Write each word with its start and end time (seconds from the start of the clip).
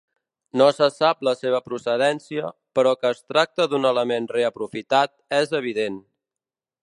No 0.59 0.67
se 0.75 0.85
sap 0.93 1.19
la 1.27 1.33
seva 1.41 1.59
procedència 1.65 2.49
però 2.79 2.95
que 3.01 3.13
es 3.17 3.21
tracta 3.33 3.69
d’un 3.73 3.87
element 3.91 4.29
reaprofitat 4.35 5.15
és 5.43 5.55
evident. 5.63 6.01